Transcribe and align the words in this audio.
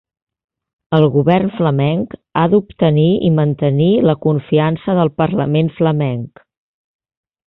El 0.99 1.03
govern 1.15 1.49
flamenc 1.57 2.15
ha 2.39 2.45
d'obtenir 2.53 3.05
i 3.29 3.31
mantenir 3.39 3.91
la 4.11 4.15
confiança 4.27 4.97
del 5.01 5.13
parlament 5.23 5.71
flamenc. 5.81 6.43